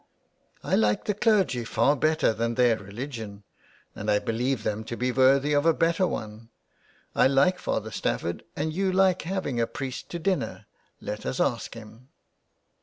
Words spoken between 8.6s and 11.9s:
you like having a priest to dinner. Let us ask